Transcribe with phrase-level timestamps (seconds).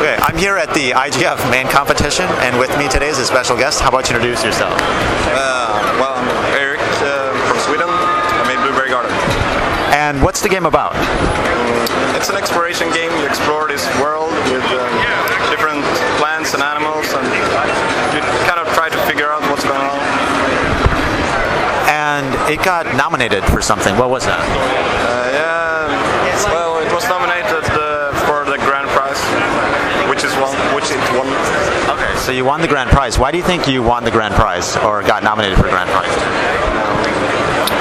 [0.00, 3.52] Okay, I'm here at the IGF main competition, and with me today is a special
[3.52, 3.84] guest.
[3.84, 4.72] How about you introduce yourself?
[5.28, 7.84] Uh, well, I'm Erik uh, from Sweden.
[7.84, 9.12] I made Blueberry Garden.
[9.92, 10.96] And what's the game about?
[12.16, 13.12] It's an exploration game.
[13.20, 14.88] You explore this world with um,
[15.52, 15.84] different
[16.16, 17.28] plants and animals, and
[18.16, 20.00] you kind of try to figure out what's going on.
[21.92, 23.92] And it got nominated for something.
[24.00, 24.40] What was that?
[24.40, 29.20] Uh, yeah, well, it was nominated uh, for the grand prize,
[30.08, 31.28] which is one, which it won.
[31.90, 33.18] Okay, so you won the grand prize.
[33.18, 35.90] Why do you think you won the grand prize or got nominated for the grand
[35.90, 36.06] prize?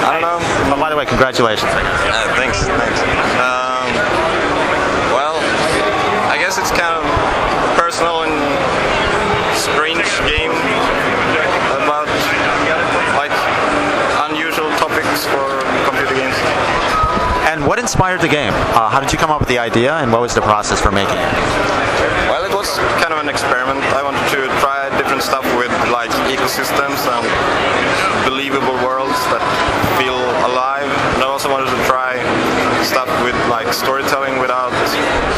[0.01, 0.39] I don't know.
[0.73, 1.69] Oh, by the way, congratulations.
[1.69, 2.99] Uh, thanks, thanks.
[3.37, 3.85] Um,
[5.13, 5.37] well,
[6.33, 7.05] I guess it's kind of
[7.77, 8.33] personal and
[9.53, 10.49] strange game
[11.77, 12.09] about
[13.21, 13.29] like
[14.33, 16.33] unusual topics for computer games.
[17.45, 18.53] And what inspired the game?
[18.73, 20.89] Uh, how did you come up with the idea, and what was the process for
[20.89, 21.88] making it?
[22.59, 23.79] Was kind of an experiment.
[23.95, 27.23] I wanted to try different stuff with like ecosystems and
[28.27, 29.39] believable worlds that
[29.95, 30.83] feel alive.
[31.15, 32.19] And I also wanted to try
[32.83, 34.75] stuff with like storytelling without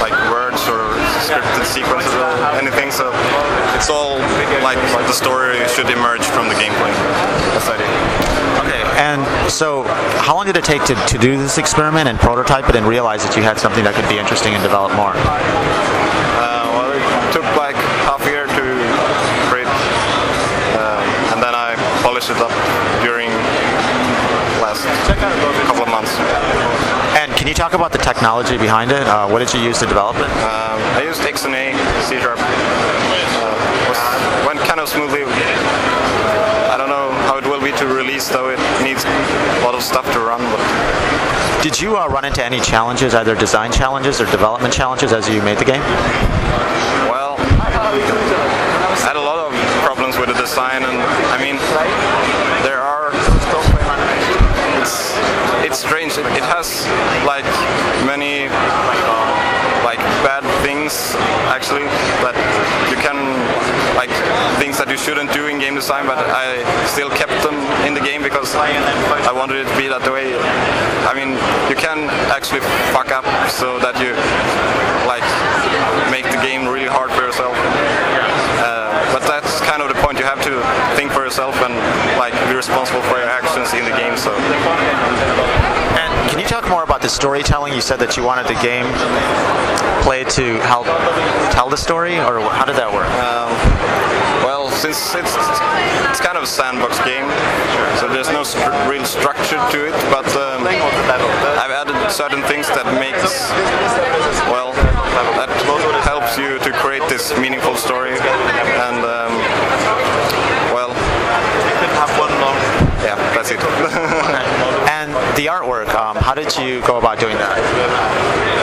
[0.02, 0.82] like words or
[1.22, 2.90] scripted sequences or anything.
[2.90, 3.14] So
[3.78, 4.18] it's all
[4.66, 6.90] like the story should emerge from the gameplay.
[7.54, 7.86] That's the idea.
[8.66, 9.86] Okay, and so
[10.26, 13.22] how long did it take to, to do this experiment and prototype it and realize
[13.22, 15.14] that you had something that could be interesting and develop more?
[16.42, 17.76] Uh, well, it took like
[18.10, 18.64] half a year to
[19.50, 19.70] create,
[20.74, 21.54] uh, and then
[22.22, 22.54] It up
[23.02, 23.32] during
[24.62, 24.86] last
[25.66, 26.14] couple of months.
[27.18, 29.08] And can you talk about the technology behind it?
[29.08, 30.30] Uh, what did you use to develop it?
[30.46, 31.74] Um, I used XNA,
[32.06, 32.38] C Sharp.
[32.38, 35.24] Uh, went kind of smoothly.
[36.70, 39.82] I don't know how it will be to release, though it needs a lot of
[39.82, 40.42] stuff to run.
[40.42, 45.28] But Did you uh, run into any challenges, either design challenges or development challenges, as
[45.28, 45.82] you made the game?
[47.10, 49.52] well, I had a lot of
[50.52, 51.00] design, and
[51.32, 51.56] I mean,
[52.68, 53.16] there are.
[54.84, 55.16] It's
[55.64, 56.18] it's strange.
[56.20, 56.84] It, it has
[57.24, 57.48] like
[58.04, 58.52] many
[59.88, 61.16] like bad things
[61.48, 61.88] actually
[62.20, 62.36] that
[62.92, 63.16] you can
[63.96, 64.12] like
[64.60, 67.56] things that you shouldn't do in game design, but I still kept them
[67.88, 70.36] in the game because I wanted it to be that way.
[71.08, 71.40] I mean,
[71.72, 72.60] you can actually
[72.92, 74.12] fuck up so that you
[75.08, 75.24] like
[76.12, 77.56] make the game really hard for yourself.
[78.60, 80.18] Uh, but that's kind of the point.
[80.20, 80.62] You have to
[80.96, 81.74] think for yourself and
[82.20, 84.18] like be responsible for your actions in the game.
[84.18, 87.72] So And can you talk more about the storytelling?
[87.74, 88.84] You said that you wanted the game
[90.04, 90.88] play to help
[91.56, 93.08] tell the story, or how did that work?
[94.44, 95.32] well, since it's
[96.12, 97.24] it's kind of a sandbox game,
[97.96, 99.96] so there's no stru- real structure to it.
[100.12, 103.32] But um, I've added certain things that makes
[104.52, 104.74] well
[105.40, 105.48] that
[106.04, 109.32] helps you to create this meaningful story and um,
[113.04, 113.60] yeah that's it.
[115.02, 117.58] And the artwork, um, how did you go about doing that?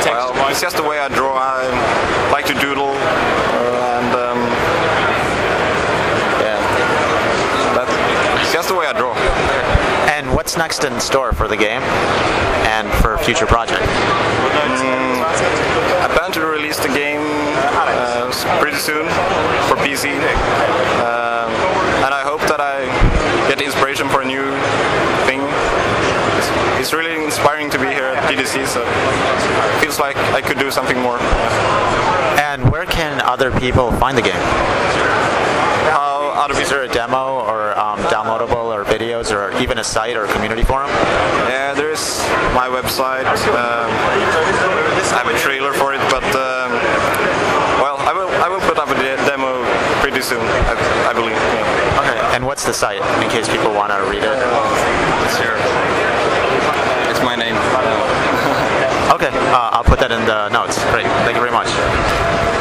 [0.07, 1.35] Well, it's just the way I draw.
[1.37, 4.39] I like to doodle, uh, and um,
[6.41, 6.57] yeah,
[7.75, 9.15] that's just the way I draw.
[10.09, 11.83] And what's next in store for the game
[12.71, 13.83] and for future projects?
[16.01, 17.21] I plan to release the game
[17.61, 19.07] uh, pretty soon
[19.69, 20.15] for PC,
[21.03, 21.51] um,
[22.05, 22.87] and I hope that I
[23.59, 24.43] get inspiration for a new
[25.27, 25.41] thing.
[26.39, 26.49] It's,
[26.81, 30.71] it's really inspiring to be here at GDC, so it feels like I could do
[30.71, 31.19] something more.
[32.39, 34.41] And where can other people find the game?
[35.91, 39.85] How other Is people there a demo or um, downloadable or videos or even a
[39.85, 40.91] site or a community forum?
[41.49, 42.19] Yeah, there is
[42.55, 43.27] my website.
[43.27, 43.91] Um,
[45.11, 46.71] I have a trailer for it, but um,
[47.83, 49.65] well, I will I will put up a de- demo
[50.01, 50.41] pretty soon.
[50.43, 51.33] I, I believe.
[51.33, 51.78] Yeah.
[52.39, 54.39] And what's the site in case people want to read it?
[57.11, 57.57] It's my name.
[59.13, 59.37] Okay.
[59.51, 60.79] Uh, I'll put that in the notes.
[60.93, 61.07] Great.
[61.27, 62.48] Thank you very much.